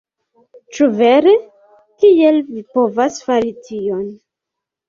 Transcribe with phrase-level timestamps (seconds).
[0.77, 1.33] "Ĉu vere?
[2.05, 4.05] Kiel vi povas fari tion?"